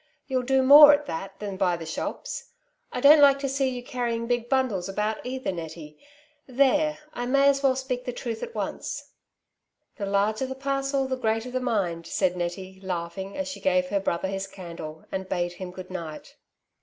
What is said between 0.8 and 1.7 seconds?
at that than